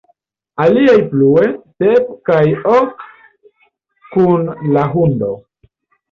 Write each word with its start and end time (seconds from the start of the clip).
Aliaj 0.63 0.93
plue: 1.09 1.49
"Sep, 1.83 2.07
kaj 2.29 2.39
ok 2.77 3.03
kun 4.15 4.49
la 4.77 4.87
hundo". 4.95 5.29